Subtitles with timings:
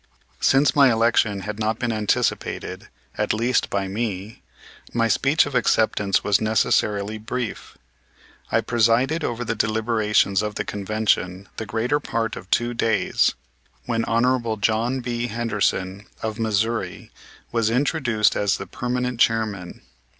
[0.39, 2.87] Since my election had not been anticipated,
[3.19, 4.41] at least, by me,
[4.93, 7.77] my speech of acceptance was necessarily brief.
[8.51, 13.35] I presided over the deliberations of the Convention the greater part of two days,
[13.85, 14.57] when Hon.
[14.59, 15.27] John B.
[15.27, 17.11] Henderson, of Missouri,
[17.51, 19.83] was introduced as the permanent chairman.